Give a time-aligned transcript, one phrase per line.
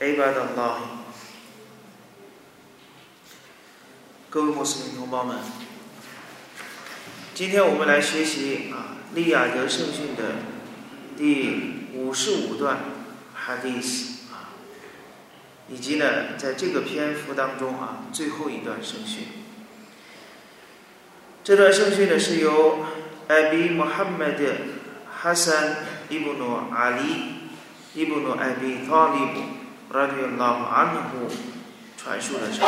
[0.00, 0.76] عباد الله
[4.30, 5.38] 各位穆斯林同胞们，
[7.34, 10.36] 今天我们来学习啊利雅得圣训的
[11.16, 12.80] 第五十五段
[13.46, 14.50] hadith 啊，
[15.68, 19.24] 以及呢在这个篇幅当中啊最后一段圣训。
[21.44, 22.84] 这段圣训呢是由
[23.28, 24.40] Abi Muhammad
[25.22, 25.76] Hasan
[26.10, 26.40] ibn
[26.72, 27.52] Ali
[27.94, 29.57] ibn Abi Talib
[29.91, 31.29] Radhiyallahu anhu
[31.97, 32.67] 传述的圣训。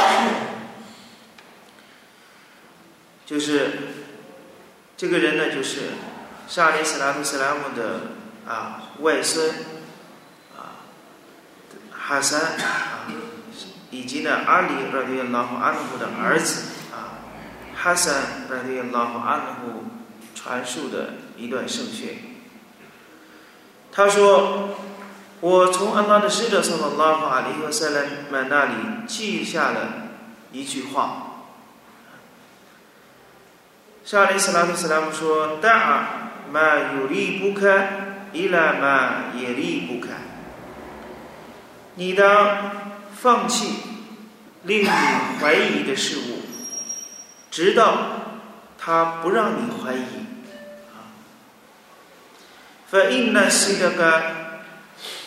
[3.25, 3.71] 就是
[4.97, 5.93] 这个人呢，就是
[6.47, 8.01] 沙利斯拉图斯拉姆的
[8.45, 9.49] 啊外孙
[10.57, 10.83] 啊
[11.91, 13.07] 哈山啊，
[13.89, 17.23] 以及呢阿里拉迪拉夫安努的儿子啊
[17.73, 19.85] 哈山拉迪拉夫安努
[20.35, 22.35] 传述的一段圣训。
[23.93, 24.75] 他说
[25.40, 28.72] ：“我从安拉的使者（萨拉拉夫阿里和塞莱曼那里
[29.06, 30.08] 记下了
[30.52, 31.22] 一句话。”
[34.04, 36.60] 沙利斯拉图斯拉姆说：“大嘛
[36.96, 40.14] 有利不开，伊拉嘛也利不开。
[41.96, 42.70] 你当
[43.14, 43.76] 放弃
[44.62, 44.88] 令你
[45.40, 46.42] 怀疑的事物，
[47.50, 47.96] 直到
[48.78, 50.26] 他不让你怀疑。
[52.88, 53.98] فإن الصدق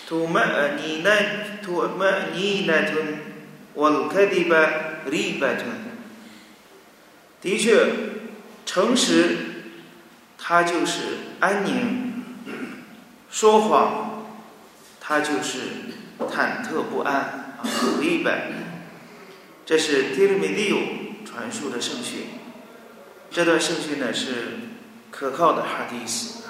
[0.09, 2.94] طمأنينة طمأنينة
[3.75, 4.52] والكذب
[5.09, 5.63] ريبة。
[7.41, 7.88] 的确。”
[8.69, 9.35] 诚实，
[10.38, 11.01] 它就是
[11.40, 12.13] 安宁；
[13.31, 14.28] 说谎，
[15.01, 15.57] 它就是
[16.19, 17.16] 忐忑不安。
[17.16, 17.66] 啊，
[18.00, 18.51] 一百，
[19.66, 20.75] 这是 Tirmidhi
[21.25, 22.28] 传述的圣训。
[23.31, 24.59] 这段圣训呢是
[25.09, 26.42] 可靠的哈迪斯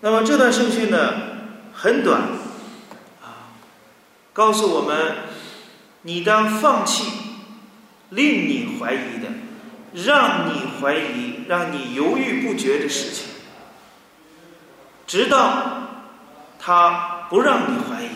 [0.00, 1.14] 那么这段圣训呢
[1.72, 2.20] 很短
[3.22, 3.54] 啊，
[4.32, 5.16] 告诉我们，
[6.02, 7.12] 你当放弃。
[8.10, 9.28] 令你怀疑的，
[10.04, 13.26] 让你怀疑、让你犹豫不决的事情，
[15.06, 16.08] 直到
[16.58, 18.08] 他不让你怀疑。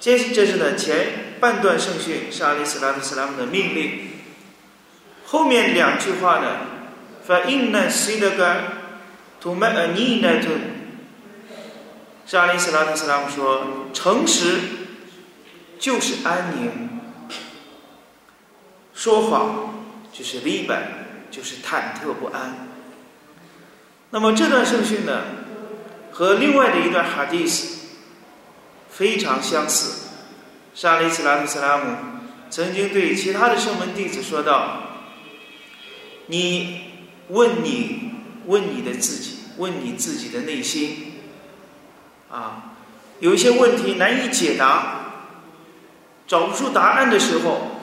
[0.00, 4.00] 这这是呢前半段圣训是阿里斯拉特斯拉姆的命令，
[5.26, 6.56] 后面两句话呢
[7.24, 8.56] ，fa inna sidqa tumanina
[12.26, 14.60] 是阿里斯拉特斯拉姆说，诚实
[15.78, 17.00] 就是安宁。
[18.94, 20.82] 说谎就是离败，
[21.30, 22.68] 就是忐忑不安。
[24.10, 25.22] 那么这段圣训呢，
[26.12, 27.86] 和另外的一段哈迪斯
[28.90, 30.10] 非常相似。
[30.74, 31.96] 沙利斯拉特斯拉姆
[32.50, 34.82] 曾经对其他的圣门弟子说道
[36.28, 36.82] ：“你
[37.28, 38.12] 问你
[38.46, 41.14] 问你的自己，问你自己的内心，
[42.30, 42.74] 啊，
[43.18, 45.26] 有一些问题难以解答，
[46.26, 47.76] 找不出答案的时候。”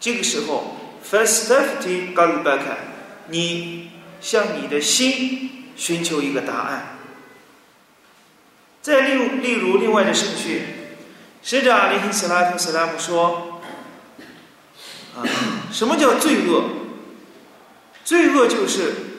[0.00, 0.76] 这个时候
[1.06, 2.60] ，firstly, g o l back，
[3.28, 6.96] 你向你的心寻求一个答案。
[8.80, 10.62] 再例例如另外的圣训，
[11.42, 13.60] 使者阿里·斯拉特·斯拉姆说
[15.14, 15.20] ：“啊，
[15.70, 16.64] 什么叫罪恶？
[18.02, 19.09] 罪恶就是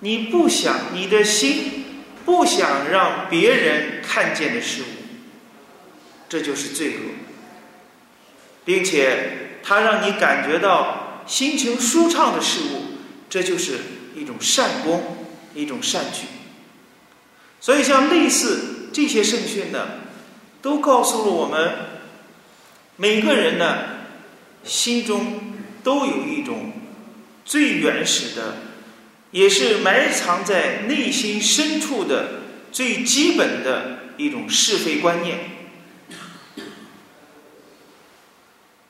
[0.00, 1.84] 你不想你的心
[2.24, 4.86] 不想让别人看见的事物，
[6.28, 7.00] 这就是罪恶，
[8.64, 12.82] 并且。”它让你感觉到心情舒畅的事物，
[13.28, 13.78] 这就是
[14.16, 15.18] 一种善功，
[15.54, 16.22] 一种善举。
[17.60, 19.86] 所以，像类似这些圣训呢，
[20.62, 21.74] 都告诉了我们，
[22.96, 23.80] 每个人呢
[24.64, 25.52] 心中
[25.84, 26.72] 都有一种
[27.44, 28.56] 最原始的，
[29.30, 32.40] 也是埋藏在内心深处的
[32.72, 35.38] 最基本的一种是非观念。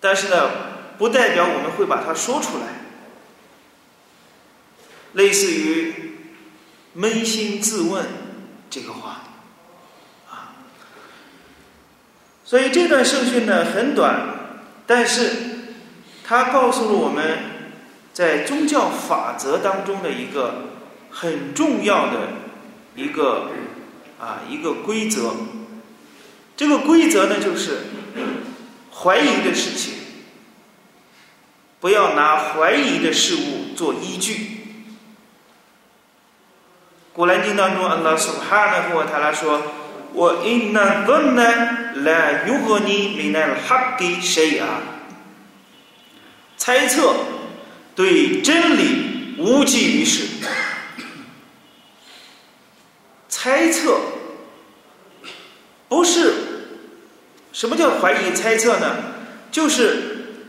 [0.00, 0.50] 但是呢，
[0.96, 2.80] 不代表我们会把它说出来，
[5.12, 5.94] 类似于
[6.96, 8.06] 扪心自问
[8.70, 9.24] 这个话，
[10.30, 10.56] 啊，
[12.44, 14.26] 所以这段圣训呢很短，
[14.86, 15.32] 但是
[16.24, 17.49] 它告诉了我们
[18.20, 20.64] 在宗教法则当中的一个
[21.10, 22.28] 很重要的
[22.94, 23.48] 一个
[24.20, 25.32] 啊一个规则。
[26.54, 27.78] 这个规则呢，就是
[28.92, 29.94] 怀疑的事情，
[31.80, 34.58] 不要拿怀疑的事物做依据。
[37.14, 39.62] 古兰经当中，安拉苏哈纳和他来说
[40.12, 41.42] ：“我因那问呢
[42.04, 44.82] 来如何你明白了哈给谁啊？
[46.58, 47.14] 猜测
[47.94, 50.26] 对真理无济于事。
[53.28, 53.98] 猜测
[55.88, 56.34] 不是
[57.52, 58.32] 什么叫怀疑？
[58.32, 58.96] 猜测呢，
[59.50, 60.44] 就是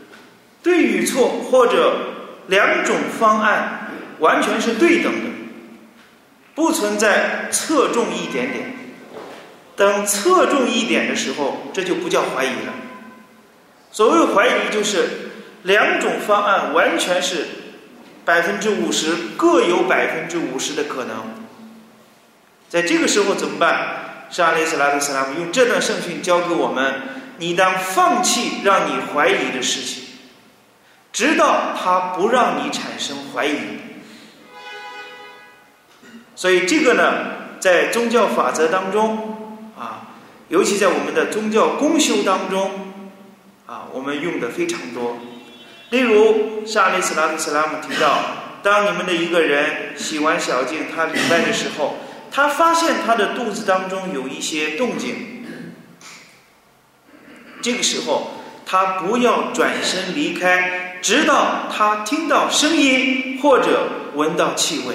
[0.62, 1.96] 对与错或者
[2.48, 5.30] 两种方案完全是对等的。”
[6.54, 8.74] 不存在侧重一点点，
[9.74, 12.74] 等侧重一点的时候，这就不叫怀疑了。
[13.90, 15.31] 所谓怀疑，就是
[15.62, 17.46] 两种方案完全是
[18.24, 21.16] 百分之五十，各有百分之五十的可能。
[22.68, 24.26] 在这个时候怎么办？
[24.30, 27.02] 沙利斯拉特斯拉姆用这段圣训教给我们：
[27.36, 30.04] 你当放弃让你怀疑的事情，
[31.12, 33.58] 直到他不让你产生怀疑。
[36.34, 40.16] 所以这个呢，在宗教法则当中啊，
[40.48, 42.70] 尤其在我们的宗教公修当中
[43.66, 45.18] 啊，我们用的非常多。
[45.92, 48.24] 例如，沙利斯拉特斯拉姆提到，
[48.62, 51.98] 当你们的一个人洗完小净，他礼拜的时候，
[52.30, 55.44] 他发现他的肚子当中有一些动静，
[57.60, 58.30] 这个时候
[58.64, 64.94] 他不要转身离开，直到他听到声音或者闻到气味。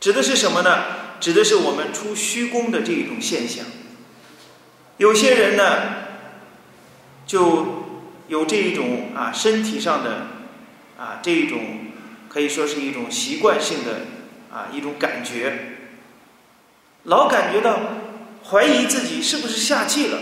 [0.00, 0.82] 指的是什么呢？
[1.20, 3.64] 指的是我们出虚功的这一种现象。
[4.96, 5.64] 有些人呢，
[7.26, 7.77] 就
[8.28, 10.28] 有这一种啊身体上的
[10.96, 11.58] 啊这一种
[12.28, 14.02] 可以说是一种习惯性的
[14.50, 15.76] 啊一种感觉，
[17.04, 17.80] 老感觉到
[18.50, 20.18] 怀疑自己是不是下气了，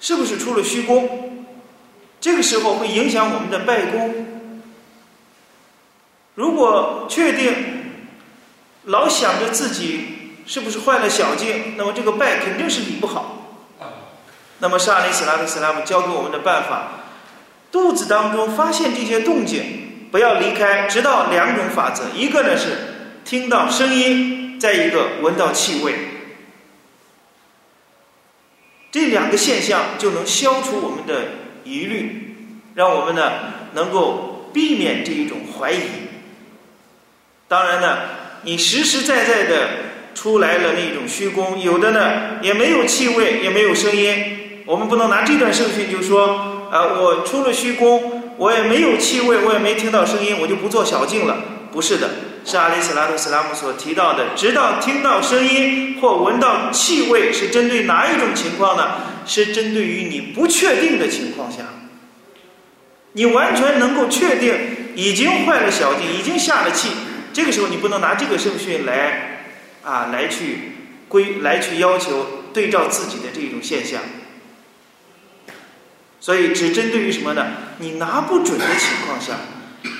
[0.00, 1.44] 是不是出了虚功，
[2.20, 4.26] 这个时候会影响我们的拜功。
[6.34, 7.76] 如果确定。
[8.84, 10.00] 老想着自己
[10.46, 13.37] 是不是坏了小净，那么这个拜肯定是理不好。
[14.58, 16.88] 那么沙利斯拉特斯拉姆教给我们的办法，
[17.70, 25.94] 肚子当中发现这些动静，不要离开，直到两种法则：一个呢是听到声音，再一个闻到气味。
[28.90, 31.28] 这两个现象就能消除我们的
[31.64, 32.36] 疑虑，
[32.74, 33.32] 让我们呢
[33.74, 35.80] 能够避免这一种怀疑。
[37.48, 37.98] 当然呢。
[38.44, 39.68] 你实实在在的
[40.14, 44.37] 出来了那种虚功，有的呢也没有气味，也没有声音。
[44.68, 51.38] 我们不能拿这段圣训就说啊，我出了虚空，我也没有气味，我也没听到声音，我就不做小净了。
[51.72, 52.10] 不是的，
[52.44, 58.96] 是阿里斯拉特斯拉姆所提到的，直到听到声音或闻到气味，是针对哪一种情况呢？
[59.24, 61.60] 是针对于你不确定的情况下，
[63.12, 64.54] 你完全能够确定
[64.94, 66.90] 已经坏了小净，已经下了气。
[67.32, 69.46] 这个时候，你不能拿这个圣训来
[69.82, 70.72] 啊，来去
[71.08, 74.02] 归，来去要求对照自己的这种现象。
[76.20, 77.46] 所以，只针对于什么呢？
[77.78, 79.34] 你拿不准的情况下，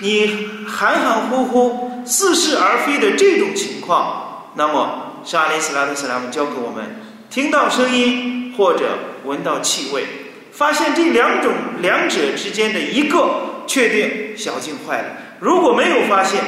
[0.02, 6.96] 你含含糊糊、似是而非的这种情况，那么沙利斯拉特斯拉姆教给我们：
[7.30, 10.04] 听到声音或者闻到气味，
[10.52, 15.08] 发现这两种两者之间的一个，确定小径坏了。
[15.38, 16.42] 如果没有发现，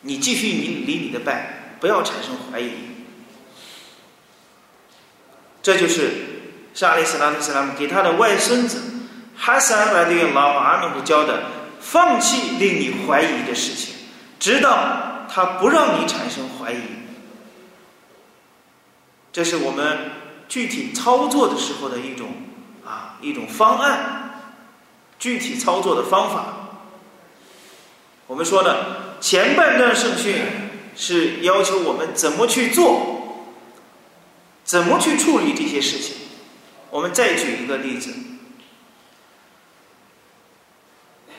[0.00, 2.70] 你继续你理你的拜，不要产生怀疑。
[5.62, 6.35] 这就是
[6.76, 8.82] 沙利斯拉特斯拉姆给他的外孙子
[9.34, 11.42] 哈桑来的老阿努教的：
[11.80, 13.94] 放弃令你怀疑的事情，
[14.38, 16.80] 直到他不让你产生怀疑。
[19.32, 20.10] 这是我们
[20.48, 22.28] 具体操作的时候的一种
[22.84, 24.52] 啊一种方案，
[25.18, 26.46] 具体操作的方法。
[28.26, 29.06] 我们说呢。
[29.18, 30.42] 前半段圣训
[30.94, 33.46] 是要求我们怎么去做，
[34.62, 36.14] 怎么去处理这些事情。
[36.96, 38.10] 我们再举一个例子，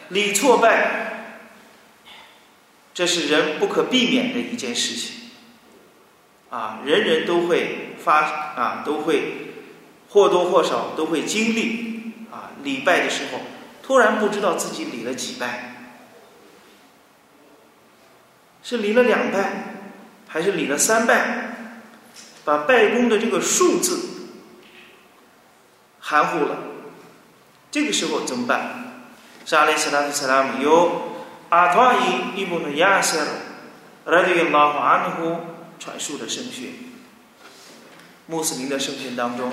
[0.10, 1.40] 礼挫败，
[2.94, 5.32] 这是人不可避免的一件事情。
[6.52, 8.22] 啊，人人都会发
[8.54, 9.48] 啊，都会
[10.10, 13.40] 或多或少都会经历啊礼拜的时候，
[13.82, 15.74] 突然不知道自己礼了几拜。
[18.62, 19.74] 是离了两拜，
[20.28, 21.56] 还是离了三拜？
[22.46, 24.17] 把拜功的这个数字
[26.10, 26.56] 含糊了，
[27.70, 28.86] 这个时候怎么办？
[29.46, 30.92] 沙利斯拉特斯拉姆由
[31.50, 33.20] 阿托伊伊布努亚瑟
[34.06, 35.38] 拉迪拉法安呼
[35.78, 36.94] 传述的圣训，
[38.26, 39.52] 穆斯林的圣训当中，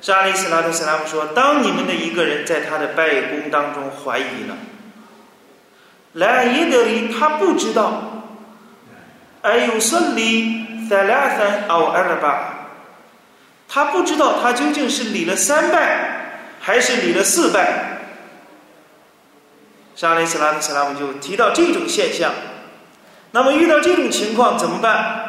[0.00, 4.56] 沙利斯拉特斯拉姆说：“当你们的一个人在他的拜功当中怀疑了，
[6.14, 8.24] 来耶德里他不知道，
[9.42, 12.59] 哎有顺利塞拉三奥二巴，
[13.72, 17.98] 他不知道他究竟是礼了三拜还是礼了四拜。”
[19.94, 22.32] 沙利斯拉特斯拉姆就提到这种现象。
[23.30, 25.26] 那么遇到这种情况怎么办？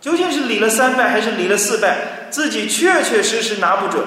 [0.00, 2.28] 究竟是理了三拜还是理了四拜？
[2.30, 4.04] 自己确确实实拿不准。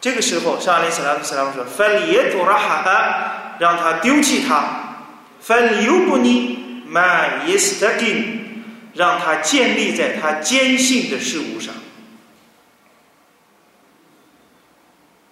[0.00, 4.62] 这个时候，上阿里斯拉姆斯拉姆说：“分离多拉哈，让他丢弃他；
[5.40, 8.45] 分离不尼曼耶斯特金，
[8.96, 11.72] 让他建立在他坚信的事物上。”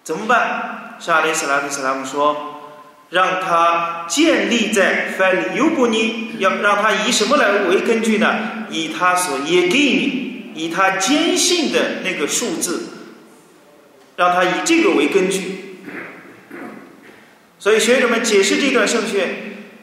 [0.04, 0.96] 怎么办？
[1.00, 2.50] 上阿里斯拉姆斯拉姆说。
[3.10, 8.66] 让他建立在 file 尤布尼，要让他以什么来为根据呢？
[8.70, 12.88] 以他所耶给你，以他坚信的那个数字，
[14.16, 15.76] 让他以这个为根据。
[17.60, 19.20] 所以学者们解释这段圣训，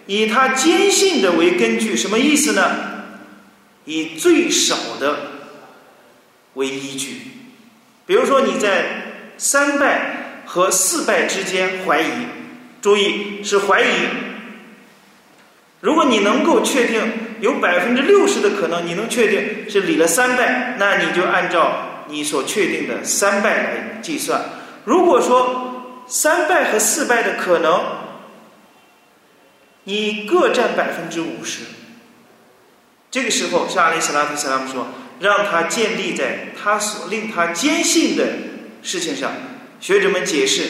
[0.08, 3.01] 以他坚信的为根据，什么意思呢？
[3.86, 5.18] 以最少的
[6.54, 7.22] 为依据。
[8.06, 8.86] 比如说你在
[9.38, 12.06] 三拜和四拜之间怀疑。
[12.82, 13.86] 注意是怀疑。
[15.82, 17.00] 如果你能够确定
[17.40, 24.42] 有百分之六十的可能，你能确定是理了三拜，那你就按照你所确定的三拜来计算。
[24.86, 27.84] 如果说三拜和四拜的可能，
[29.84, 31.60] 你各占百分之五十，
[33.12, 34.88] 这个时候，像阿里斯拉夫斯拉姆说，
[35.20, 38.26] 让他建立在他所令他坚信的
[38.82, 39.32] 事情上。
[39.80, 40.64] 学者们解释。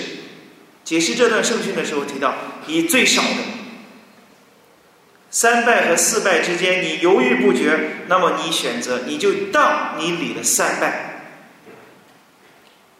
[0.83, 2.33] 解释这段圣训的时候提到，
[2.65, 3.37] 以最少的
[5.29, 11.35] 三拜和四拜之间，你犹豫不决，那么你选择你就当你理了三拜，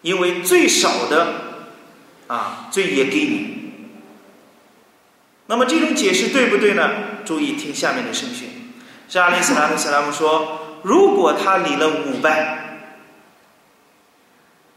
[0.04, 1.66] 因为最少的
[2.28, 3.74] 啊最也给你。
[5.48, 6.92] 那么这种解释对不对呢？
[7.26, 8.48] 注意听下面的圣训，
[9.12, 12.80] 是阿里斯拉特斯拉姆说，如果他理了五拜，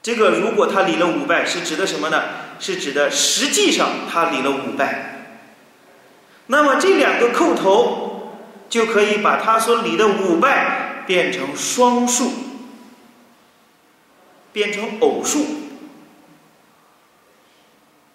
[0.03, 2.21] 这个如果他理了五拜是指的什么呢？
[2.59, 5.29] 是指的，实际上他理了五拜，
[6.49, 12.33] 那么这两个扣头就可以把他所理的五拜变成双数，
[14.53, 15.47] 变成偶数。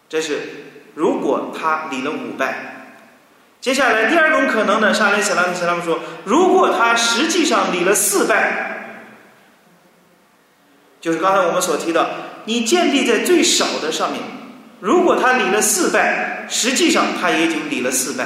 [0.10, 2.69] 这是如果他理了五拜。
[3.62, 9.04] 接下来第二种可能呢，沙利斯拉姆斯拉姆说，如果他实际上理了四拜，
[11.02, 12.06] 就是刚才我们所提到。
[12.46, 14.22] 你建立在最少的上面，
[14.80, 18.26] 如果他理了四拜，实际上他也就理了四拜，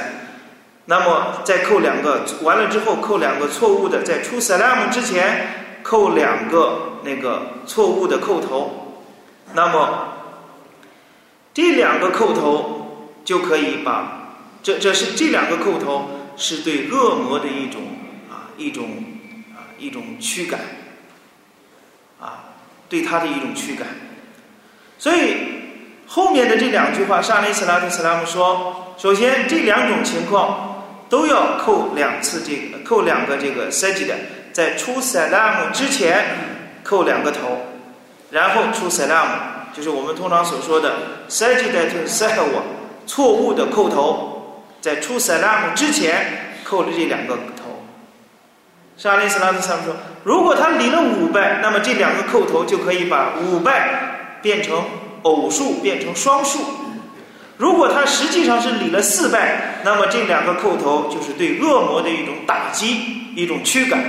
[0.86, 9.02] 那么再扣两个，完了之后扣两个错误的，在出 salam 之前扣两个那个错误的扣头，
[9.52, 10.14] 那么
[11.52, 14.23] 这两个扣头就可以把
[14.64, 17.82] 这这是这两个扣头是对恶魔的一种
[18.28, 18.88] 啊一种
[19.52, 20.58] 啊一种驱赶
[22.18, 22.56] 啊
[22.88, 23.86] 对他的一种驱赶。
[24.98, 25.36] 所以
[26.06, 34.14] 后面的这两句话，沙利斯拉特斯拉姆说：首先这两种情况都要扣两次这个，扣两个这个 sajda，
[34.52, 36.24] 在出斯拉姆之前
[36.82, 37.66] 扣两个头，
[38.30, 39.30] 然后出斯拉姆
[39.74, 40.94] 就是我们通常所说的
[41.28, 42.62] sajda to sahwa，
[43.06, 44.33] 错误的扣头，
[44.84, 47.86] 在出 salam 之前扣了这两个头。
[48.98, 54.10] 沙利斯拉特斯拉姆说：如果他理了五拜，那么这两个扣头就可以把五拜。
[54.42, 54.84] 变成
[55.22, 56.60] 偶数，变成双数。
[57.56, 64.04] 如果他实际上是理了四拜，那么这两个扣头就是对恶魔的一种打击，一种驱赶。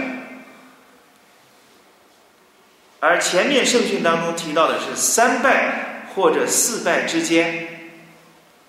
[2.99, 7.65] 而前面圣训当中提到的是三拜或者四拜之间。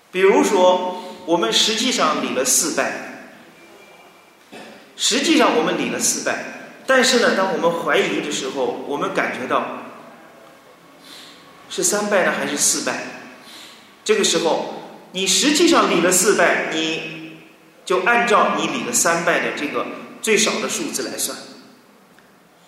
[0.09, 2.93] 比如说，我们实际上理了四拜，
[4.95, 6.37] 实际上我们理了四拜，
[6.87, 9.83] 但是呢，当我们怀疑的时候，我们感觉到。
[11.69, 13.03] 是三拜呢，还是四拜？
[14.05, 14.73] 这个时候，
[15.11, 17.39] 你实际上理了四拜，你
[17.83, 19.85] 就按照你理了三拜的这个
[20.21, 21.37] 最少的数字来算。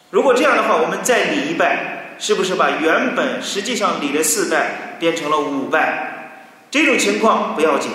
[0.09, 6.33] 如果这样的话，我们再理一拜，是不是把原本实际上理了四拜变成了五拜？
[6.69, 7.89] 这种情况不要紧，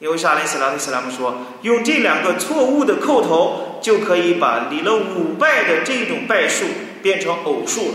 [0.00, 6.64] 因为沙利斯拉特斯拉姆说，用这两个错误的扣头就可以把理了五拜的这种拜数
[7.02, 7.94] 变成偶数了。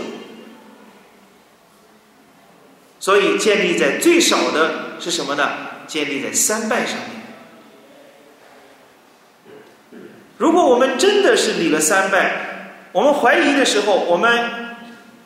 [2.98, 5.50] 所以建立在最少的是什么呢？
[5.86, 7.22] 建立在三拜上面。
[10.38, 14.76] 如果我们真的是礼了三拜，我们怀疑的时候，我们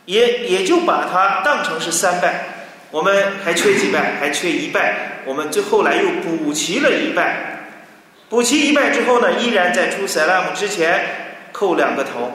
[0.04, 2.59] 也也就把它当成是三拜，
[2.90, 7.68] 我们还缺几拜，还缺一拜，我们最后来又补齐了一拜，
[8.28, 12.32] 补齐一拜之后呢，依然在出塞拉姆之前叩两个头。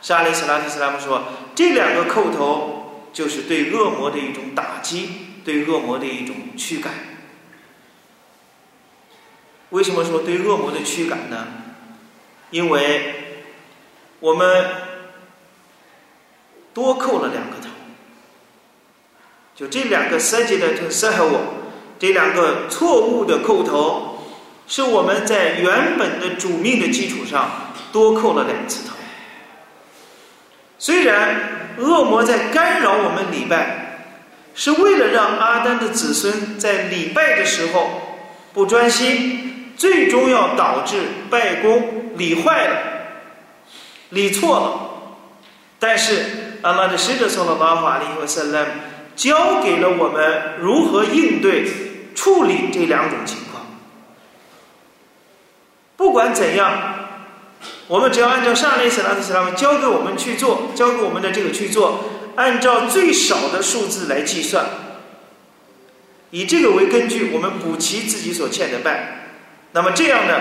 [0.00, 1.24] 沙利斯拉提斯拉姆说，
[1.54, 5.08] 这两个叩头就是对恶魔的一种打击，
[5.44, 6.92] 对恶魔的一种驱赶。
[9.70, 11.46] 为什么说对恶魔的驱赶呢？
[12.50, 13.14] 因为
[14.20, 14.66] 我们
[16.74, 17.71] 多扣了两个头，
[19.54, 21.40] 就这两个设计的特色和我
[21.98, 24.18] 这两个错误的扣头，
[24.66, 28.94] 是我们在原本的主命的基础上多扣了两次头。
[30.78, 34.08] 虽然恶魔在干扰我们礼拜，
[34.54, 37.88] 是为了让阿丹的子孙在礼拜的时候
[38.52, 39.48] 不专心。
[39.74, 40.98] 最终要导致
[41.30, 42.76] 拜功理坏了，
[44.10, 44.80] 理错了。
[45.78, 48.70] 但是阿拉的使者说了拉法利和塞勒姆
[49.14, 51.66] 教给了我们如何应对、
[52.14, 53.66] 处理这两种情况。
[55.96, 56.94] 不管怎样，
[57.86, 62.04] 我们只要按照上列斯拉特斯拉姆教给我们去做，教给我们的这个去做，
[62.36, 64.64] 按照最少的数字来计算，
[66.30, 69.28] 以这个为根据，我们补齐自己所欠的拜。
[69.72, 70.40] 那么这样呢，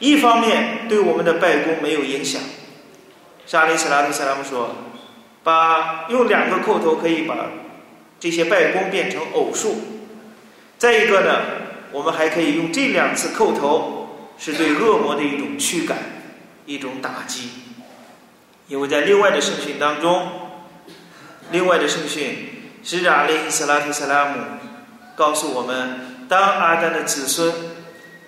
[0.00, 2.42] 一方面对我们的拜功没有影响。
[3.46, 4.74] 沙利斯拉特萨拉姆说，
[5.42, 7.36] 把用两个叩头可以把
[8.18, 9.76] 这些拜功变成偶数。
[10.78, 11.40] 再一个呢，
[11.92, 15.98] 我们还可以用这两次叩头，是对恶魔的一种驱赶，
[16.66, 17.50] 一种打击。
[18.68, 20.28] 因为在另外的圣训当中，
[21.50, 24.40] 另外的圣训，使者阿利斯拉提萨拉姆
[25.14, 27.52] 告诉我们，当阿丹的子孙。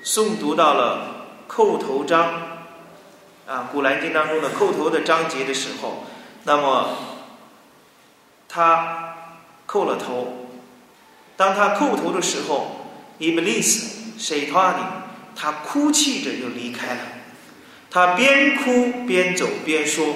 [0.04, 2.22] 诵读到了叩头章，
[3.44, 6.04] 啊，《古兰经》当中的叩头的章节的时候，
[6.44, 6.90] 那么
[8.48, 9.05] 他
[9.66, 10.46] 叩了头。
[11.36, 12.86] 当他叩头的时候，
[13.18, 14.76] 伊布利斯谁托里，
[15.34, 17.00] 他哭泣着就离开了。
[17.90, 20.06] 他边哭边走边说：“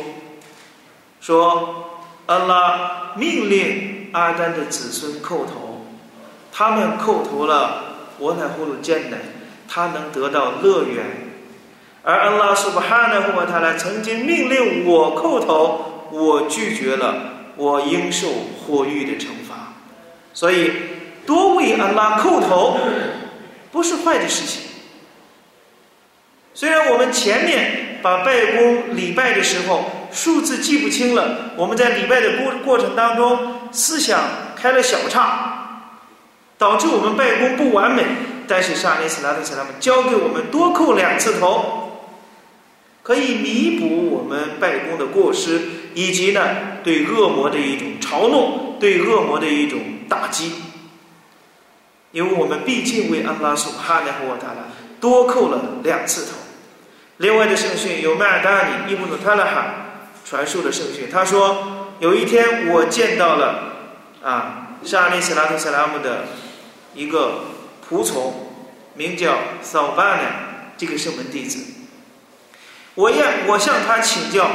[1.21, 5.87] 说安拉命令阿丹的子孙叩头，
[6.53, 7.85] 他们叩头了，
[8.19, 9.21] 我乃呼噜艰难。”
[9.73, 11.07] 他能得到乐园，
[12.03, 18.29] 而安拉苏巴哈纳呼他来曾经命令我叩头，我拒绝了，我应受
[18.67, 19.75] 火狱的惩罚。
[20.33, 20.71] 所以
[21.27, 22.79] 多为安拉叩头
[23.73, 24.63] 不是坏的事情。
[26.55, 34.21] 虽然我们前面把拜功礼拜的时候数字记不清了，我们在礼拜的过过程当中思想
[34.57, 35.83] 开了小差，
[36.59, 38.05] 导致我们拜功不完美。
[38.49, 42.09] 但是沙利斯拉特斯拉姆教给我们多叩两次头，
[43.01, 45.61] 可以弥补我们拜功的过失，
[45.95, 46.41] 以及呢
[46.83, 50.53] 对恶魔的一种嘲弄，对恶魔的一种打击。
[52.13, 54.69] 因为我们毕竟为安拉苏哈纳和我塔拉
[55.01, 56.33] 多叩了两次头。
[57.19, 59.75] 另外的圣训由迈尔达尼伊布努塔拉哈
[60.25, 63.73] 传授的圣训，他说有一天我见到了
[64.23, 66.27] 啊沙利斯拉特斯拉姆的
[66.95, 67.45] 一个。
[67.91, 68.53] 仆从
[68.95, 70.23] 名叫扫巴呢，
[70.79, 71.59] 这个圣门弟子。
[72.95, 74.49] 我要我向他请教，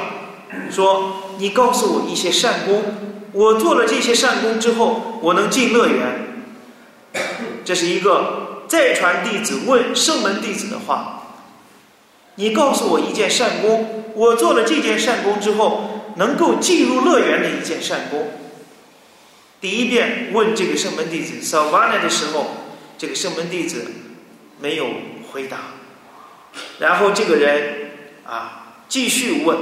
[0.71, 2.83] 说你告诉我一些善功，
[3.31, 6.43] 我做了这些善功之后，我能进乐园。
[7.63, 11.21] 这是一个再传弟子问圣门弟子的话。
[12.35, 18.31] 你告诉我一件善功，我做了这件善功之后，能够进入乐园的一件善功。
[19.61, 22.47] 第一遍问这个圣门弟子扫巴呢的时候。
[22.97, 23.91] 这个圣门弟子
[24.61, 24.87] 没有
[25.29, 25.57] 回答，
[26.79, 27.91] 然后这个人
[28.25, 29.57] 啊继续问，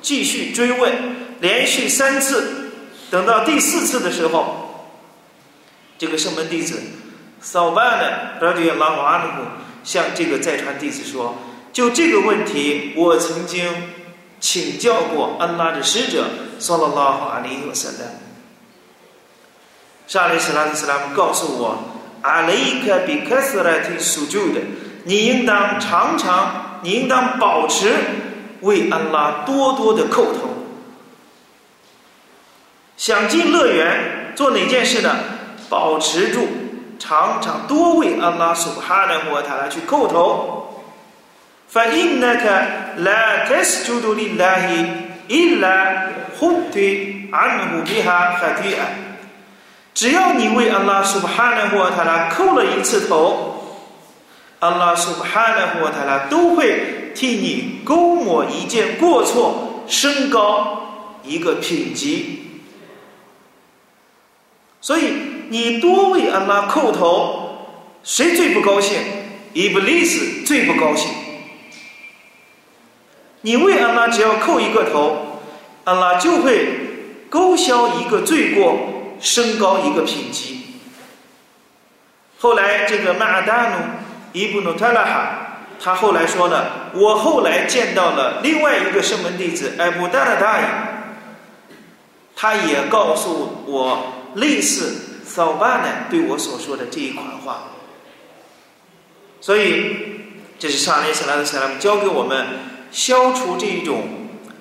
[0.00, 0.92] 继续追问，
[1.40, 2.70] 连续三次，
[3.10, 4.88] 等到第四次的时候，
[5.98, 6.80] 这个圣门弟子
[7.40, 9.44] 扫办呢，拉迪拉瓦努
[9.84, 11.36] 向这个在传弟子说
[11.72, 13.70] ：“就这个问题，我曾经
[14.40, 16.24] 请教过安拉的使者，
[16.58, 18.04] 说了拉哈里和塞勒。
[20.06, 24.60] 沙利斯拉的斯拉姆告诉我。”阿雷克比克斯拉提苏救的，
[25.04, 27.94] 你应当常常，你应当保持
[28.60, 30.48] 为安拉多多的叩头。
[32.96, 35.14] 想进乐园做哪件事呢？
[35.68, 36.48] 保持住，
[36.98, 40.82] 常常多为安拉苏哈的和他来去叩头。
[41.68, 42.66] 反因那个
[42.96, 44.70] 来特斯就都里来
[45.28, 48.86] 伊来呼对安努比哈哈对安。
[49.92, 53.76] 只要你为安拉苏巴哈纳胡塔拉叩了一次头，
[54.60, 62.44] 安拉苏巴哈纳胡塔拉都会替你勾抹一件过错，升高一个品级。
[64.80, 65.12] 所以
[65.48, 67.66] 你多为安拉叩头，
[68.04, 68.96] 谁最不高兴？
[69.52, 71.10] 伊布利斯最不高兴。
[73.40, 75.40] 你为安拉只要叩一个头，
[75.82, 76.68] 安拉就会
[77.28, 78.78] 勾销一个罪过，
[79.20, 80.66] 升高一个品级。
[82.38, 83.76] 后来这个马达努
[84.32, 85.47] 伊布努特拉哈，
[85.80, 90.64] 他后来说呢，我后来见到了另外一个圣门弟子艾布达拉大爷，
[92.34, 97.64] 他也告诉我类似扫巴呢对我所说的这一款话。
[99.40, 99.96] 所以
[100.58, 102.46] 这是沙利斯拉的萨拉姆教给我们。
[102.90, 104.08] 消除这一种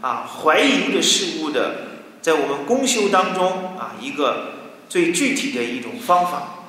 [0.01, 1.75] 啊怀疑的事物的，
[2.21, 4.51] 在我们公修当中啊一个
[4.89, 6.60] 最具体的一种方法，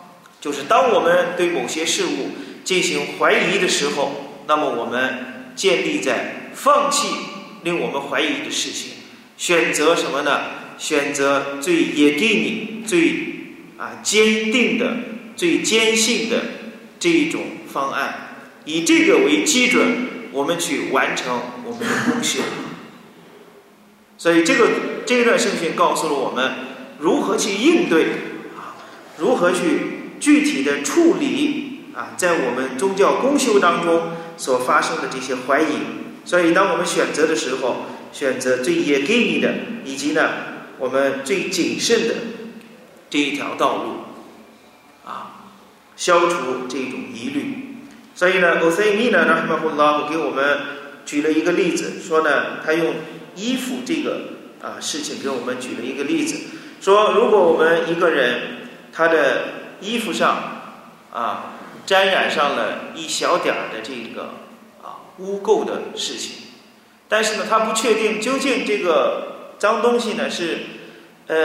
[0.40, 2.30] 就是当我们对某些事物
[2.62, 4.12] 进行怀疑的时候，
[4.48, 7.08] 那么我们建立在放弃
[7.62, 8.92] 令我们怀疑的事情，
[9.36, 10.40] 选择什么呢？
[10.78, 12.98] 选择最也给你最
[13.76, 14.96] 啊坚定的、
[15.36, 16.42] 最坚信的
[16.98, 20.08] 这一种方案，以这个为基准。
[20.30, 22.42] 我们去完成我们的功修，
[24.18, 24.68] 所以这个
[25.06, 26.52] 这一段圣训告诉了我们
[26.98, 28.04] 如何去应对
[28.54, 28.76] 啊，
[29.16, 35.66] 如何去具体的处理啊，在我们宗教公修当中所发生的这些怀疑。
[36.24, 40.30] 所以，当我们选择的时候，选择最也给你的，以及呢，
[40.78, 42.14] 我们最谨慎的
[43.08, 43.92] 这一条道路
[45.04, 45.48] 啊，
[45.96, 47.76] 消除这种疑虑。
[48.14, 50.58] 所以呢，欧塞米呢，拉希马胡拉给我们
[51.06, 52.94] 举了一个例子，说呢，他用
[53.34, 54.20] 衣服这个
[54.60, 56.36] 啊事情给我们举了一个例子，
[56.80, 59.44] 说如果我们一个人他的
[59.80, 60.36] 衣服上
[61.10, 61.54] 啊
[61.88, 64.34] 沾染上了一小点儿的这个
[64.82, 66.32] 啊污垢的事情，
[67.08, 70.58] 但是呢，他不确定究竟这个脏东西呢是
[71.28, 71.38] 呃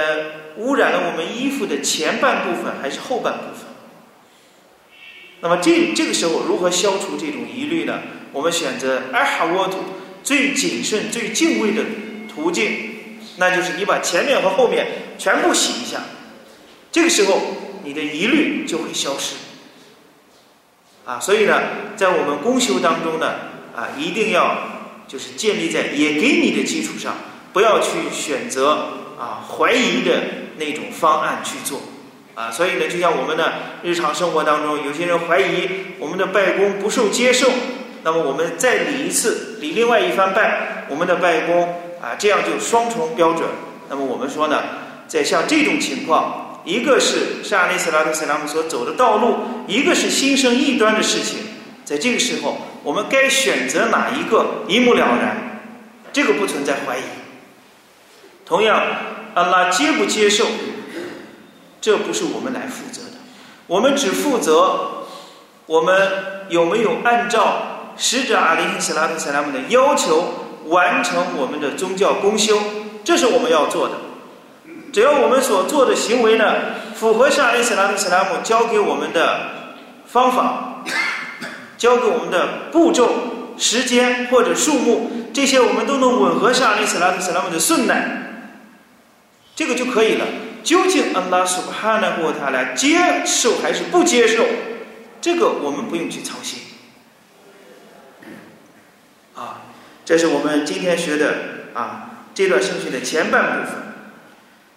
[0.58, 3.68] 污染了我们衣服的前半部分还是后半部分。
[5.40, 8.02] 那么这这个时候如何消除这种疑虑呢？
[8.34, 9.78] 我们选择阿哈沃土
[10.26, 11.84] 最谨慎、最敬畏的
[12.28, 16.02] 途径，那就是你把前面和后面全部洗一下。
[16.92, 17.40] 这个时候
[17.86, 19.36] 你的疑虑就会消失。
[21.06, 21.62] 啊，所以呢，
[21.96, 23.34] 在我们公修当中呢，
[23.76, 24.56] 啊，一定要
[25.08, 27.14] 就是建立在也给你的基础上，
[27.52, 28.88] 不要去选择
[29.20, 30.12] 啊怀疑的
[30.58, 31.82] 那种方案去做。
[32.36, 37.48] 啊，所以呢，就像我们的日常生活当中，有些人怀疑我们的拜功不受接受，
[38.02, 41.64] 那么我们再礼一次，礼另外一番拜，我们的拜功
[42.02, 43.48] 啊，这样就双重标准。
[43.88, 44.64] 那么我们说呢，
[45.08, 49.36] 在像这种情况，一个是沙利斯拉特塞拉姆所走的道路，
[49.68, 51.40] 一个是心生异端的事情，
[51.84, 55.62] 在这个时候，我们该选择哪一个，一目了然，
[56.14, 57.02] 这个不存在怀疑。
[58.46, 58.82] 同样，
[59.34, 60.46] 安拉接不接受？
[61.82, 63.18] 这不是我们来负责的，
[63.68, 65.06] 我们只负责
[65.66, 66.12] 我们
[66.48, 72.58] 有没有按照使者阿里·斯拉特·塞拉姆的要求完成我们的宗教公修，
[73.04, 73.96] 这是我们要做的。
[74.94, 76.54] 只要我们所做的行为呢，
[76.96, 79.74] 符合沙利·斯拉特·塞拉姆教给我们的
[80.06, 80.86] 方法，
[81.80, 88.52] 教给我们的步骤、时间或者数目，这些我们都能吻合沙利·斯拉特·塞拉姆的顺乃，
[89.56, 90.26] 这个就可以了。
[90.64, 94.46] 究竟安拉苏巴哈纳过他来接受还是不接受？
[95.20, 96.60] 这个我们不用去操心。
[99.34, 99.64] 啊，
[100.06, 101.34] 这是我们今天学的
[101.74, 103.93] 啊这段圣训的前半部分。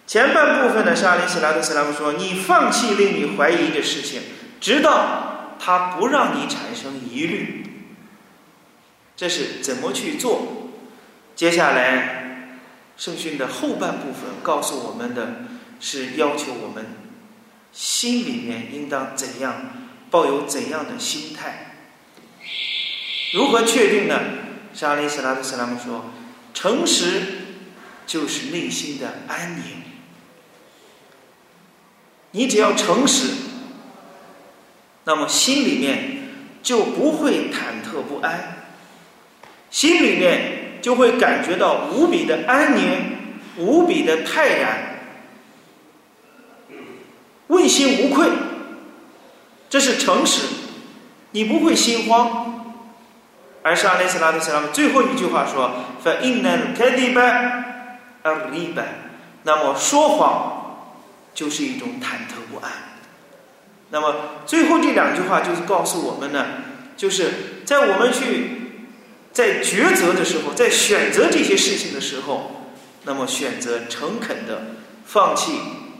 [0.07, 4.21] 前半部分呢，沙利斯拉特斯拉姆说：“你放弃令你怀疑的事情，
[4.59, 7.65] 直到他不让你产生疑虑。”
[9.15, 10.71] 这是怎么去做？
[11.35, 12.55] 接下来
[12.97, 15.45] 圣训的后半部分告诉我们的。
[15.79, 16.87] 是要求我们
[17.71, 19.53] 心里面应当怎样
[20.09, 21.75] 抱有怎样的心态？
[23.31, 24.19] 如何确定呢？
[24.73, 26.05] 沙利斯拉特斯拉姆说
[26.51, 27.21] ：“诚实
[28.07, 29.83] 就是内心的安宁。
[32.37, 33.31] 你只要诚实，
[35.05, 36.29] 那么心里面
[36.61, 38.67] 就不会忐忑不安，
[39.71, 43.17] 心里面就会感觉到无比的安宁，
[43.57, 44.99] 无比的泰然。”
[47.49, 48.29] 问心无愧，
[49.67, 50.43] 这是诚实，
[51.31, 52.53] 你不会心慌。
[53.63, 55.71] 而是阿里斯拉特斯拉姆最后一句话说
[56.01, 57.63] ：“fa inna kadiba
[58.23, 58.83] ariba。”
[59.43, 60.56] 那么说谎
[61.37, 62.71] 就是一种忐忑不安。
[63.91, 66.47] 那么最后这两句话就是告诉我们呢，
[66.97, 68.49] 就是在我们去
[69.31, 72.65] 在抉择的时候，在选择这些事情的时候，
[73.03, 75.51] 那么选择诚恳的放弃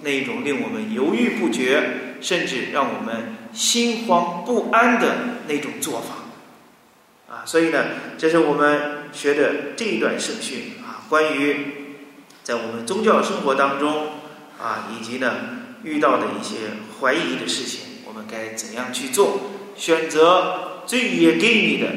[0.02, 5.15] 那种令我们犹豫不决，甚至让我们心慌不安的
[5.47, 6.15] 那种做法。
[7.32, 7.86] 啊，所以呢，
[8.17, 11.58] 这是我们学的这一段圣训啊，关于
[12.41, 14.08] 在我们宗教生活当中
[14.59, 15.35] 啊，以及呢
[15.83, 16.55] 遇到的一些
[16.99, 19.51] 怀疑的事情，我们该怎样去做？
[19.75, 21.87] 选择最也给你的、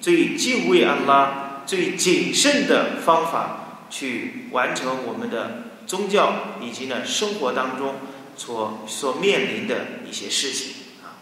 [0.00, 7.96] 最敬畏安拉、最谨慎的方法去完成我们的宗教以及呢生活当中
[8.38, 9.74] 所所面临的
[10.08, 11.20] 一些事情啊。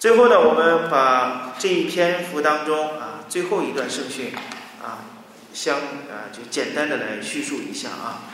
[0.00, 4.32] 最后呢，我们把这一篇幅当中啊最后一段圣训
[4.82, 5.06] 啊
[5.52, 8.24] 相啊就简单的来叙述一下啊。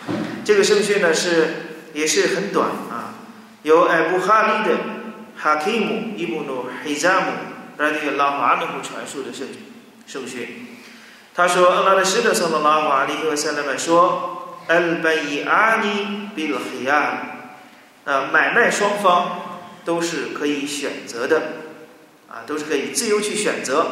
[0.47, 3.15] 这个圣训呢是也是很短啊，
[3.63, 4.77] 由艾布哈利的
[5.37, 7.27] 哈基姆伊布努黑扎姆
[7.79, 9.49] 拉迪拉华努传述的圣
[10.07, 10.67] 圣训。
[11.35, 17.05] 他说：“阿拉的使者（圣拉拉瓦利和塞勒曼）说：‘al bayi ani bil khiyar。’
[18.05, 19.39] 啊，买卖双方。”
[19.85, 21.43] 都是可以选择的，
[22.31, 23.85] 啊，都是可以自由去选择，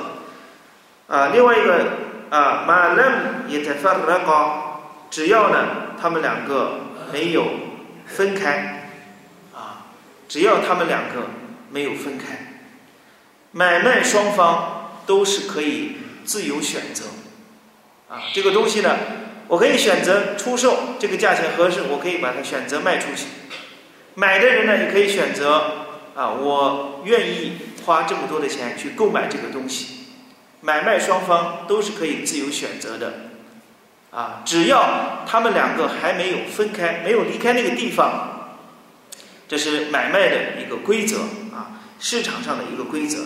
[1.09, 1.85] 啊，另外一个
[2.31, 3.03] 啊，马勒
[3.49, 5.67] 也在发了高，只要呢，
[6.01, 6.75] 他们两个
[7.13, 7.45] 没有
[8.15, 8.91] 分开，
[9.55, 9.87] 啊，
[10.29, 11.29] 只要他们两个
[11.71, 12.63] 没有分开，
[13.53, 17.05] 买卖双方都是可以自由选择，
[18.09, 18.97] 啊，这个东西呢，
[19.49, 23.27] 我可以选择出售，这个价钱合适，我可以把它选择卖出去。
[24.15, 29.97] 买的人呢，也可以选择啊，我愿意花这么多的钱去购买这个东西。
[30.61, 33.30] 买卖双方都是可以自由选择的，
[34.11, 38.51] 啊，只要他们两个还没有分开，没有离开那个地方，
[39.47, 41.19] 这是买卖的一个规则
[41.55, 43.25] 啊，市场上的一个规则。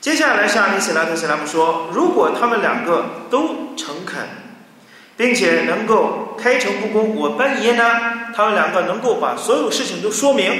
[0.00, 4.22] 接下来，像阿里斯拉特斯拉姆说，如果他们两个都诚恳，
[5.16, 7.84] 并且能够开诚布公，我班爷呢？
[8.36, 10.52] 他们两个能够把所有事情都说明，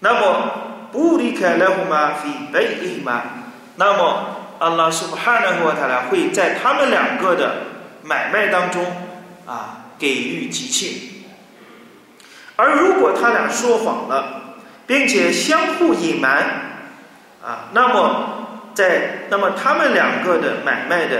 [0.00, 3.22] 那么不离开来胡马非贝伊玛，
[3.76, 7.69] 那么阿拉苏布哈纳和他俩会在他们两个的
[8.02, 8.84] 买卖当中
[9.46, 11.24] 啊给予吉庆，
[12.56, 16.88] 而如果他俩说谎了，并且相互隐瞒
[17.42, 21.18] 啊，那么在那么他们两个的买卖的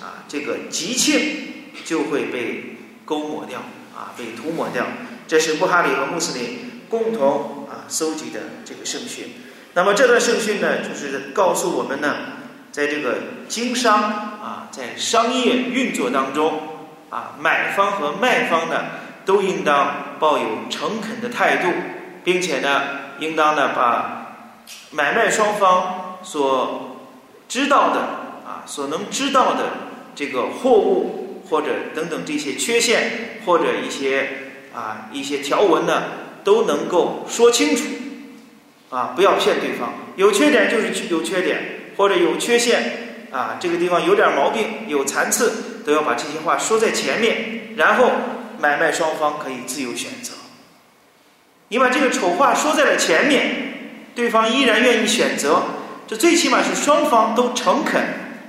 [0.00, 3.60] 啊这个吉庆就会被勾抹掉。
[3.92, 4.86] 啊，被涂抹掉。
[5.28, 9.26] 这是布哈里和穆斯林共同啊搜集的这个圣训。
[9.74, 12.16] 那么这段圣训呢，就是告诉我们呢，
[12.72, 16.60] 在这个经商啊，在商业运作当中
[17.10, 18.84] 啊，买方和卖方呢，
[19.24, 21.68] 都应当抱有诚恳的态度，
[22.24, 22.82] 并且呢，
[23.18, 24.36] 应当呢把
[24.90, 26.98] 买卖双方所
[27.48, 28.00] 知道的
[28.46, 29.64] 啊，所能知道的
[30.14, 31.16] 这个货物。
[31.50, 34.28] 或者等等这些缺陷，或者一些
[34.72, 36.04] 啊一些条文呢，
[36.44, 37.82] 都能够说清楚，
[38.88, 41.58] 啊不要骗对方，有缺点就是有缺点，
[41.96, 42.99] 或者有缺陷
[43.30, 48.10] 啊这个地方有点毛病，有残次，都要把这些话说在前面，然后
[48.58, 50.32] 买卖双方可以自由选择。
[51.68, 55.62] 你把这个丑话说在了前面，对方依然愿意选择，
[56.06, 58.02] 这最起码是双方都诚恳，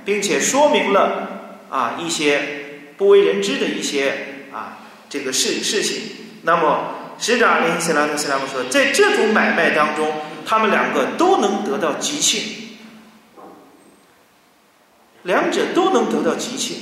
[0.04, 2.58] 并且说明了啊一些。
[2.98, 4.12] 不为人知的一些
[4.52, 6.02] 啊，这个事事情。
[6.42, 10.12] 那么，使者阿里斯拉特斯拉姆说，在这种买卖当中，
[10.46, 12.71] 他们两个都能得到吉庆，
[15.22, 16.76] 两者都能得到吉庆，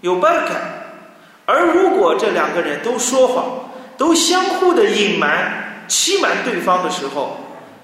[0.00, 1.04] 有办感。
[1.44, 7.38] 而如果这两个人都说谎，都相互的隐瞒、欺瞒对方的时候，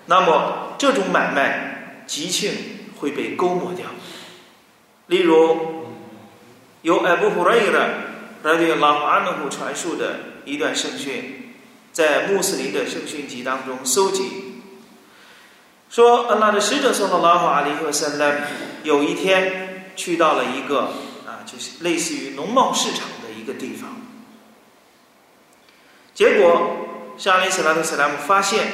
[0.06, 2.52] 那么这种买卖吉庆
[2.98, 3.86] 会被勾抹掉。
[5.06, 5.80] 例如。
[6.82, 7.90] 由艾布胡瑞的
[8.42, 11.54] 拉迪拉阿努姆传述的一段圣训，
[11.92, 14.24] 在穆斯林的圣训集当中搜集，
[15.88, 18.34] 说安拉的使者送到拉法阿里赫森呢，
[18.82, 20.92] 有一天去到了一个
[21.26, 24.00] 啊，就是类似于农贸市场的一个地方，
[26.14, 28.68] 结果沙利斯拉特斯拉姆发现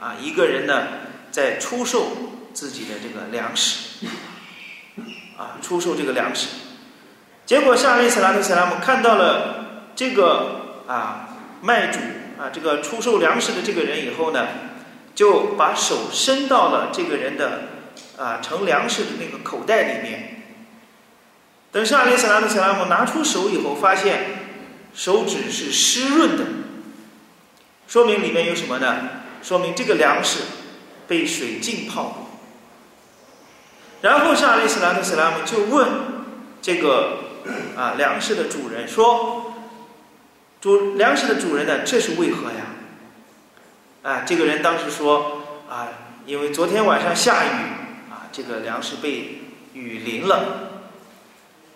[0.00, 0.86] 啊，一个人呢
[1.30, 2.08] 在出售
[2.52, 4.06] 自己的这个粮食，
[5.36, 6.48] 啊，出售这个粮食。
[7.46, 11.98] 结果，夏利斯拉特·斯拉姆看到了这个啊卖主
[12.38, 14.48] 啊这个出售粮食的这个人以后呢，
[15.14, 17.62] 就把手伸到了这个人的
[18.16, 20.43] 啊盛粮食的那个口袋里面。
[21.74, 24.26] 等夏利斯拉特·斯拉姆拿出手以后，发现
[24.94, 26.44] 手指是湿润的，
[27.88, 28.96] 说明里面有什么呢？
[29.42, 30.38] 说明这个粮食
[31.08, 32.30] 被水浸泡过。
[34.02, 35.88] 然后上阿里斯兰特斯拉姆就问
[36.62, 37.18] 这个
[37.76, 39.52] 啊粮食的主人说
[40.62, 42.66] ：“主粮食的主人呢，这是为何呀？”
[44.04, 45.88] 啊，这个人当时说：“啊，
[46.24, 47.48] 因为昨天晚上下雨
[48.12, 49.40] 啊，这个粮食被
[49.72, 50.70] 雨淋了。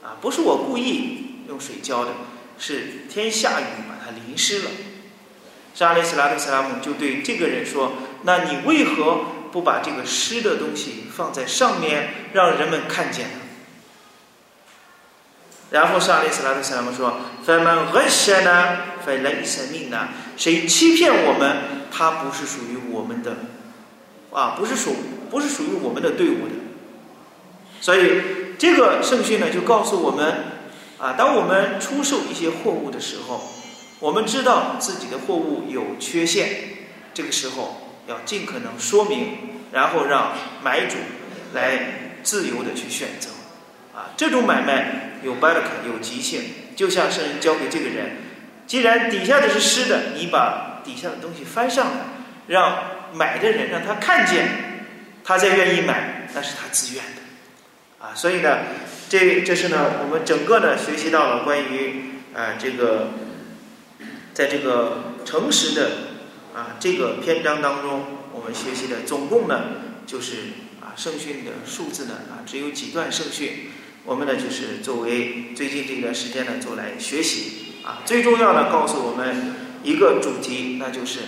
[0.03, 2.13] 啊，不是我故意用水浇的，
[2.59, 4.71] 是天下雨把它淋湿了。”
[5.75, 7.93] 沙利斯拉特斯拉姆就对这个人说
[8.25, 9.21] ：“那你为何
[9.53, 13.35] 不把这个湿的东西放在上面，让人们看见呢？”
[15.71, 18.79] 然后沙利斯拉特斯拉姆说：“分门何些呢？
[19.05, 20.09] 分人生命呢？
[20.37, 21.59] 谁欺骗我们，
[21.93, 23.37] 他不是属于我们的，
[24.33, 24.97] 啊，不是属
[25.31, 26.55] 不是属于我们的队伍的。
[27.81, 28.23] 所以
[28.59, 30.35] 这个圣训呢，就告诉我们：
[30.99, 33.41] 啊，当我们出售一些货物的时候。”
[34.01, 36.49] 我们知道自己的货物有缺陷，
[37.13, 39.37] 这个时候要尽可能说明，
[39.73, 40.95] 然后让买主
[41.53, 43.31] 来自由的去选择。
[43.93, 46.43] 啊，这种买卖有 b a r 有极限，
[46.77, 48.19] 就像圣人交给这个人，
[48.69, 51.93] 既然底下的是湿的，你把底下的东西翻上来，
[52.47, 52.79] 让
[53.13, 54.47] 买的人让他看见，
[55.25, 57.03] 他再愿意买，那是他自愿。
[58.15, 58.59] 所以呢，
[59.09, 63.11] 这这是呢，我们整个呢学习到了关于啊这个。
[64.35, 65.91] 在这个诚实的
[66.55, 69.65] 啊这个篇章当中，我们学习的总共呢
[70.07, 70.37] 就是
[70.81, 73.71] 啊圣训的数字呢啊只有几段圣训，
[74.05, 81.19] 我们呢就是作为最近这段时间呢做来学习啊最重要的告诉我们一个主题，那就是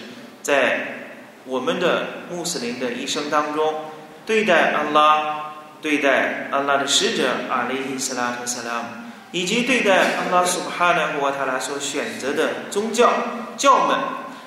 [0.41, 1.17] 在
[1.47, 3.87] 我们的穆斯林的一生当中，
[4.25, 5.50] 对待安拉，
[5.81, 8.87] 对待安拉的使者阿里伊斯拉特萨拉姆。
[9.33, 13.13] 以及对待安拉苏哈纳和他拉所选择的宗教
[13.57, 13.97] 教门，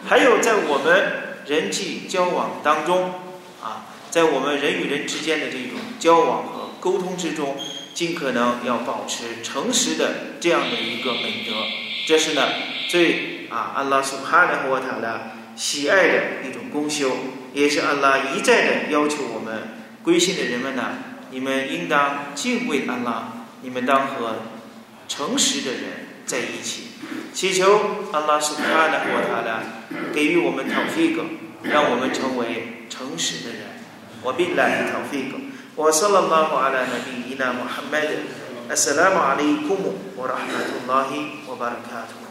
[0.06, 3.13] 还有在我们人际交往当中，
[3.63, 7.56] 啊，在我们人与人之间的这种交往和沟通之中，
[7.93, 11.54] 尽可能要保持诚实的这样的一个美德。
[12.06, 12.41] 这是呢
[12.89, 16.13] 最啊安拉苏哈纳和他拉喜爱的
[16.46, 17.10] 一种功修，
[17.54, 19.69] 也是安拉一再的要求我们
[20.04, 20.91] 归信的人们呢，
[21.34, 24.36] 你们应当敬畏安拉，你们当和
[25.08, 25.82] 诚实的人
[26.28, 26.89] 在一起，
[27.34, 27.80] 祈求
[28.12, 29.63] 安拉苏哈纳和他拉
[30.13, 31.26] 给予我们塔菲格，
[31.63, 33.62] 让我们成为诚实的人。
[34.22, 35.38] 我必来塔菲格。
[35.76, 38.15] 我萨拉拉瓦拉纳比伊纳穆罕默德，
[38.69, 42.23] 阿萨拉姆阿里库，我拉哈拉图拉希，我巴拉卡图。